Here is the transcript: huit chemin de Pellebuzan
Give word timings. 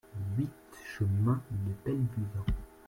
huit 0.35 0.49
chemin 0.83 1.39
de 1.51 1.73
Pellebuzan 1.83 2.45